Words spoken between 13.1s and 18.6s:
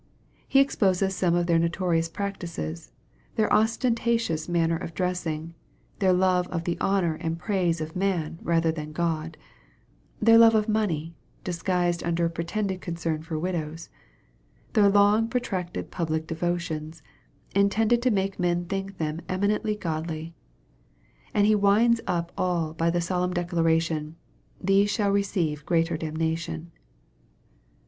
for widows their long protracted public devo tions, intended to make